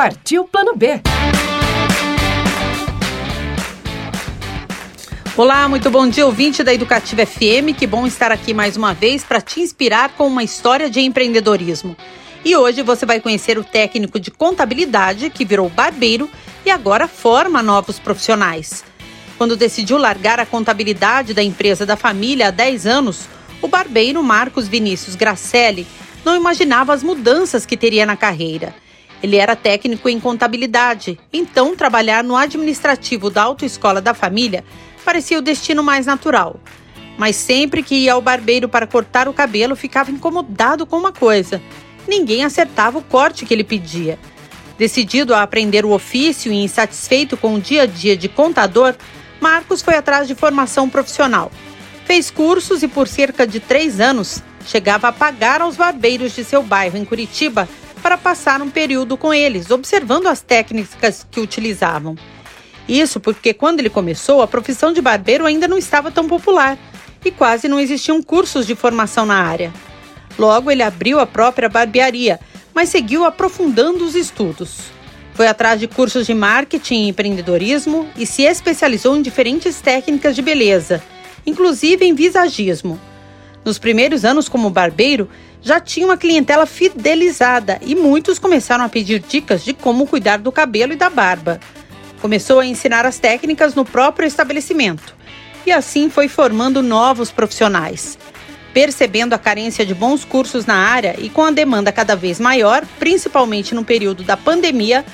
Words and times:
Partiu 0.00 0.44
Plano 0.44 0.74
B. 0.74 0.98
Olá, 5.36 5.68
muito 5.68 5.90
bom 5.90 6.08
dia, 6.08 6.24
ouvinte 6.24 6.64
da 6.64 6.72
Educativa 6.72 7.26
FM. 7.26 7.76
Que 7.78 7.86
bom 7.86 8.06
estar 8.06 8.32
aqui 8.32 8.54
mais 8.54 8.78
uma 8.78 8.94
vez 8.94 9.22
para 9.24 9.42
te 9.42 9.60
inspirar 9.60 10.14
com 10.16 10.26
uma 10.26 10.42
história 10.42 10.88
de 10.88 11.02
empreendedorismo. 11.02 11.94
E 12.42 12.56
hoje 12.56 12.82
você 12.82 13.04
vai 13.04 13.20
conhecer 13.20 13.58
o 13.58 13.62
técnico 13.62 14.18
de 14.18 14.30
contabilidade 14.30 15.28
que 15.28 15.44
virou 15.44 15.68
barbeiro 15.68 16.30
e 16.64 16.70
agora 16.70 17.06
forma 17.06 17.62
novos 17.62 17.98
profissionais. 17.98 18.82
Quando 19.36 19.54
decidiu 19.54 19.98
largar 19.98 20.40
a 20.40 20.46
contabilidade 20.46 21.34
da 21.34 21.42
empresa 21.42 21.84
da 21.84 21.94
família 21.94 22.48
há 22.48 22.50
10 22.50 22.86
anos, 22.86 23.28
o 23.60 23.68
barbeiro 23.68 24.22
Marcos 24.22 24.66
Vinícius 24.66 25.14
Gracelli 25.14 25.86
não 26.24 26.34
imaginava 26.34 26.94
as 26.94 27.02
mudanças 27.02 27.66
que 27.66 27.76
teria 27.76 28.06
na 28.06 28.16
carreira. 28.16 28.74
Ele 29.22 29.36
era 29.36 29.54
técnico 29.54 30.08
em 30.08 30.18
contabilidade, 30.18 31.18
então 31.32 31.76
trabalhar 31.76 32.24
no 32.24 32.36
administrativo 32.36 33.28
da 33.28 33.42
autoescola 33.42 34.00
da 34.00 34.14
família 34.14 34.64
parecia 35.04 35.38
o 35.38 35.42
destino 35.42 35.82
mais 35.82 36.06
natural. 36.06 36.58
Mas 37.18 37.36
sempre 37.36 37.82
que 37.82 37.94
ia 37.94 38.14
ao 38.14 38.22
barbeiro 38.22 38.68
para 38.68 38.86
cortar 38.86 39.28
o 39.28 39.32
cabelo, 39.32 39.76
ficava 39.76 40.10
incomodado 40.10 40.86
com 40.86 40.96
uma 40.96 41.12
coisa: 41.12 41.60
ninguém 42.08 42.44
acertava 42.44 42.98
o 42.98 43.02
corte 43.02 43.44
que 43.44 43.52
ele 43.52 43.64
pedia. 43.64 44.18
Decidido 44.78 45.34
a 45.34 45.42
aprender 45.42 45.84
o 45.84 45.90
ofício 45.90 46.50
e 46.50 46.64
insatisfeito 46.64 47.36
com 47.36 47.54
o 47.54 47.60
dia 47.60 47.82
a 47.82 47.86
dia 47.86 48.16
de 48.16 48.28
contador, 48.28 48.94
Marcos 49.38 49.82
foi 49.82 49.94
atrás 49.94 50.26
de 50.26 50.34
formação 50.34 50.88
profissional. 50.88 51.52
Fez 52.06 52.30
cursos 52.30 52.82
e, 52.82 52.88
por 52.88 53.06
cerca 53.06 53.46
de 53.46 53.60
três 53.60 54.00
anos, 54.00 54.42
chegava 54.66 55.08
a 55.08 55.12
pagar 55.12 55.60
aos 55.60 55.76
barbeiros 55.76 56.34
de 56.34 56.42
seu 56.42 56.62
bairro 56.62 56.96
em 56.96 57.04
Curitiba 57.04 57.68
para 58.00 58.18
passar 58.18 58.60
um 58.62 58.70
período 58.70 59.16
com 59.16 59.32
eles, 59.32 59.70
observando 59.70 60.26
as 60.26 60.40
técnicas 60.40 61.26
que 61.30 61.40
utilizavam. 61.40 62.16
Isso 62.88 63.20
porque, 63.20 63.54
quando 63.54 63.80
ele 63.80 63.90
começou, 63.90 64.42
a 64.42 64.48
profissão 64.48 64.92
de 64.92 65.00
barbeiro 65.00 65.46
ainda 65.46 65.68
não 65.68 65.78
estava 65.78 66.10
tão 66.10 66.26
popular 66.26 66.76
e 67.24 67.30
quase 67.30 67.68
não 67.68 67.78
existiam 67.78 68.22
cursos 68.22 68.66
de 68.66 68.74
formação 68.74 69.24
na 69.24 69.42
área. 69.42 69.72
Logo, 70.38 70.70
ele 70.70 70.82
abriu 70.82 71.20
a 71.20 71.26
própria 71.26 71.68
barbearia, 71.68 72.40
mas 72.74 72.88
seguiu 72.88 73.24
aprofundando 73.24 74.04
os 74.04 74.14
estudos. 74.14 74.78
Foi 75.34 75.46
atrás 75.46 75.78
de 75.78 75.86
cursos 75.86 76.26
de 76.26 76.34
marketing 76.34 77.04
e 77.04 77.08
empreendedorismo 77.08 78.08
e 78.16 78.26
se 78.26 78.42
especializou 78.42 79.16
em 79.16 79.22
diferentes 79.22 79.80
técnicas 79.80 80.34
de 80.34 80.42
beleza, 80.42 81.02
inclusive 81.46 82.04
em 82.04 82.14
visagismo. 82.14 83.00
Nos 83.64 83.78
primeiros 83.78 84.24
anos 84.24 84.48
como 84.48 84.70
barbeiro, 84.70 85.28
já 85.62 85.78
tinha 85.78 86.06
uma 86.06 86.16
clientela 86.16 86.64
fidelizada 86.64 87.78
e 87.82 87.94
muitos 87.94 88.38
começaram 88.38 88.84
a 88.84 88.88
pedir 88.88 89.20
dicas 89.20 89.62
de 89.62 89.74
como 89.74 90.06
cuidar 90.06 90.38
do 90.38 90.50
cabelo 90.50 90.92
e 90.92 90.96
da 90.96 91.10
barba. 91.10 91.60
Começou 92.20 92.60
a 92.60 92.66
ensinar 92.66 93.04
as 93.04 93.18
técnicas 93.18 93.74
no 93.74 93.84
próprio 93.84 94.26
estabelecimento 94.26 95.14
e 95.66 95.72
assim 95.72 96.08
foi 96.08 96.28
formando 96.28 96.82
novos 96.82 97.30
profissionais. 97.30 98.18
Percebendo 98.72 99.34
a 99.34 99.38
carência 99.38 99.84
de 99.84 99.94
bons 99.94 100.24
cursos 100.24 100.64
na 100.64 100.76
área 100.76 101.16
e 101.18 101.28
com 101.28 101.42
a 101.42 101.50
demanda 101.50 101.90
cada 101.90 102.14
vez 102.14 102.38
maior, 102.38 102.84
principalmente 102.98 103.74
no 103.74 103.84
período 103.84 104.22
da 104.22 104.36
pandemia, 104.36 105.04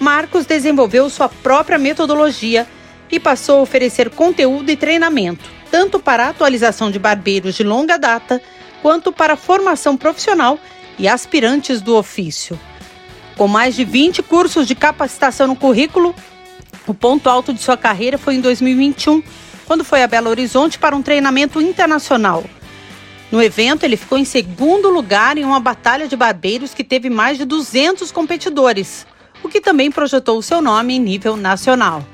Marcos 0.00 0.46
desenvolveu 0.46 1.08
sua 1.10 1.28
própria 1.28 1.78
metodologia 1.78 2.66
e 3.10 3.20
passou 3.20 3.58
a 3.58 3.62
oferecer 3.62 4.10
conteúdo 4.10 4.70
e 4.70 4.76
treinamento, 4.76 5.48
tanto 5.72 5.98
para 5.98 6.26
a 6.26 6.28
atualização 6.28 6.90
de 6.90 6.98
barbeiros 6.98 7.54
de 7.54 7.64
longa 7.64 7.96
data, 7.96 8.42
quanto 8.82 9.10
para 9.10 9.32
a 9.32 9.38
formação 9.38 9.96
profissional 9.96 10.58
e 10.98 11.08
aspirantes 11.08 11.80
do 11.80 11.96
ofício. 11.96 12.60
Com 13.38 13.48
mais 13.48 13.74
de 13.74 13.82
20 13.82 14.22
cursos 14.22 14.68
de 14.68 14.74
capacitação 14.74 15.46
no 15.46 15.56
currículo, 15.56 16.14
o 16.86 16.92
ponto 16.92 17.30
alto 17.30 17.54
de 17.54 17.62
sua 17.62 17.78
carreira 17.78 18.18
foi 18.18 18.34
em 18.34 18.40
2021, 18.42 19.22
quando 19.64 19.82
foi 19.82 20.02
a 20.02 20.06
Belo 20.06 20.28
Horizonte 20.28 20.78
para 20.78 20.94
um 20.94 21.00
treinamento 21.00 21.58
internacional. 21.58 22.44
No 23.30 23.42
evento, 23.42 23.84
ele 23.84 23.96
ficou 23.96 24.18
em 24.18 24.26
segundo 24.26 24.90
lugar 24.90 25.38
em 25.38 25.44
uma 25.44 25.58
batalha 25.58 26.06
de 26.06 26.14
barbeiros 26.14 26.74
que 26.74 26.84
teve 26.84 27.08
mais 27.08 27.38
de 27.38 27.46
200 27.46 28.12
competidores, 28.12 29.06
o 29.42 29.48
que 29.48 29.58
também 29.58 29.90
projetou 29.90 30.36
o 30.36 30.42
seu 30.42 30.60
nome 30.60 30.96
em 30.96 31.00
nível 31.00 31.34
nacional. 31.34 32.04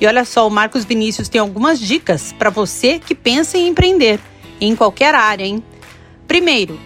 E 0.00 0.06
olha 0.06 0.24
só, 0.24 0.46
o 0.46 0.50
Marcos 0.50 0.84
Vinícius 0.84 1.28
tem 1.28 1.40
algumas 1.40 1.78
dicas 1.78 2.32
para 2.32 2.50
você 2.50 2.98
que 2.98 3.14
pensa 3.14 3.56
em 3.56 3.68
empreender, 3.68 4.18
em 4.60 4.74
qualquer 4.74 5.14
área, 5.14 5.44
hein? 5.44 5.62
Primeiro, 6.26 6.78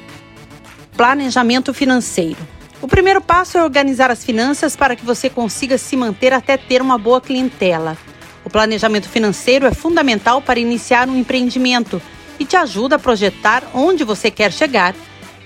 planejamento 0.96 1.72
financeiro. 1.72 2.38
O 2.80 2.86
primeiro 2.86 3.20
passo 3.20 3.58
é 3.58 3.64
organizar 3.64 4.10
as 4.10 4.24
finanças 4.24 4.76
para 4.76 4.94
que 4.94 5.04
você 5.04 5.28
consiga 5.28 5.78
se 5.78 5.96
manter 5.96 6.32
até 6.32 6.56
ter 6.56 6.80
uma 6.80 6.98
boa 6.98 7.20
clientela. 7.20 7.96
O 8.44 8.50
planejamento 8.50 9.08
financeiro 9.08 9.66
é 9.66 9.72
fundamental 9.72 10.40
para 10.40 10.60
iniciar 10.60 11.08
um 11.08 11.18
empreendimento 11.18 12.00
e 12.38 12.44
te 12.44 12.56
ajuda 12.56 12.96
a 12.96 12.98
projetar 12.98 13.64
onde 13.74 14.04
você 14.04 14.30
quer 14.30 14.52
chegar, 14.52 14.94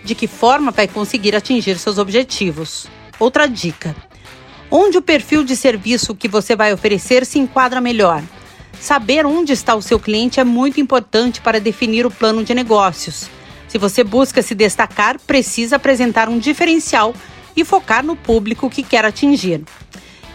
de 0.04 0.14
que 0.14 0.26
forma 0.26 0.70
vai 0.70 0.86
conseguir 0.86 1.34
atingir 1.34 1.78
seus 1.78 1.96
objetivos. 1.96 2.86
Outra 3.18 3.46
dica: 3.46 3.96
onde 4.74 4.96
o 4.96 5.02
perfil 5.02 5.44
de 5.44 5.54
serviço 5.54 6.14
que 6.14 6.26
você 6.26 6.56
vai 6.56 6.72
oferecer 6.72 7.26
se 7.26 7.38
enquadra 7.38 7.78
melhor. 7.78 8.22
Saber 8.80 9.26
onde 9.26 9.52
está 9.52 9.74
o 9.74 9.82
seu 9.82 10.00
cliente 10.00 10.40
é 10.40 10.44
muito 10.44 10.80
importante 10.80 11.42
para 11.42 11.60
definir 11.60 12.06
o 12.06 12.10
plano 12.10 12.42
de 12.42 12.54
negócios. 12.54 13.28
Se 13.68 13.76
você 13.76 14.02
busca 14.02 14.40
se 14.40 14.54
destacar, 14.54 15.20
precisa 15.20 15.76
apresentar 15.76 16.26
um 16.26 16.38
diferencial 16.38 17.14
e 17.54 17.66
focar 17.66 18.02
no 18.02 18.16
público 18.16 18.70
que 18.70 18.82
quer 18.82 19.04
atingir. 19.04 19.62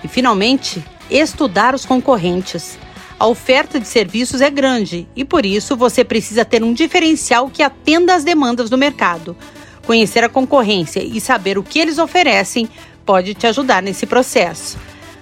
E, 0.03 0.07
finalmente, 0.07 0.85
estudar 1.09 1.73
os 1.73 1.83
concorrentes. 1.83 2.77
A 3.19 3.25
oferta 3.25 3.79
de 3.79 3.87
serviços 3.87 4.39
é 4.39 4.51
grande 4.51 5.07
e 5.15 5.25
por 5.25 5.47
isso 5.47 5.75
você 5.75 6.03
precisa 6.03 6.45
ter 6.45 6.63
um 6.63 6.73
diferencial 6.73 7.49
que 7.49 7.63
atenda 7.63 8.13
às 8.13 8.23
demandas 8.23 8.69
do 8.69 8.77
mercado. 8.77 9.35
Conhecer 9.83 10.23
a 10.23 10.29
concorrência 10.29 11.03
e 11.03 11.19
saber 11.19 11.57
o 11.57 11.63
que 11.63 11.79
eles 11.79 11.97
oferecem 11.97 12.69
pode 13.07 13.33
te 13.33 13.47
ajudar 13.47 13.81
nesse 13.81 14.05
processo. 14.05 14.77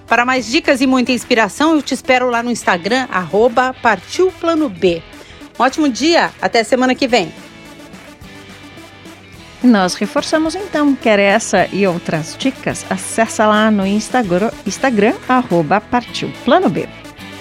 Para 0.07 0.25
mais 0.25 0.47
dicas 0.47 0.81
e 0.81 0.88
muita 0.88 1.12
inspiração, 1.12 1.75
eu 1.75 1.81
te 1.81 1.94
espero 1.94 2.29
lá 2.29 2.41
no 2.41 2.51
Instagram, 2.51 3.07
arroba 3.12 3.75
Partiu 3.81 4.31
Plano 4.41 4.68
B. 4.68 5.01
Um 5.57 5.63
ótimo 5.63 5.88
dia, 5.88 6.31
até 6.41 6.63
semana 6.63 6.96
que 6.96 7.07
vem. 7.07 7.31
Nós 9.63 9.96
reforçamos 9.96 10.53
então, 10.53 10.96
quer 10.96 11.18
essa 11.18 11.68
e 11.72 11.88
outras 11.88 12.35
dicas? 12.38 12.85
Acesse 12.90 13.41
lá 13.41 13.72
no 13.72 13.85
Instagram, 13.85 14.52
Instagram 14.66 15.13
arroba 15.28 15.79
Partiu 15.79 16.31
Plano 16.44 16.69
B. 16.69 17.05